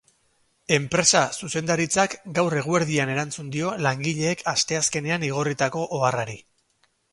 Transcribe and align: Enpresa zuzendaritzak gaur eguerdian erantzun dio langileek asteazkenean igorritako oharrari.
Enpresa 0.77 1.19
zuzendaritzak 1.43 2.15
gaur 2.39 2.55
eguerdian 2.63 3.13
erantzun 3.17 3.53
dio 3.57 3.75
langileek 3.89 4.43
asteazkenean 4.55 5.29
igorritako 5.31 5.87
oharrari. 6.01 6.43